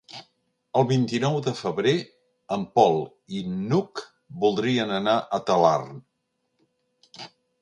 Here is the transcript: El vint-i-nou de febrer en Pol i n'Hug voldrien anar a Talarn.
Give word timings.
El 0.79 0.85
vint-i-nou 0.91 1.35
de 1.47 1.51
febrer 1.59 1.93
en 2.57 2.65
Pol 2.79 2.97
i 3.41 3.43
n'Hug 3.67 4.03
voldrien 4.45 4.95
anar 4.97 5.17
a 5.21 5.41
Talarn. 5.53 5.95